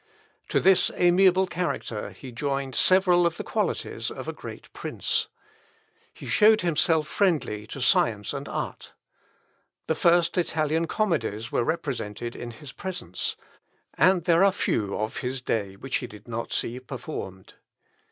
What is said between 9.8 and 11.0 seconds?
The first Italian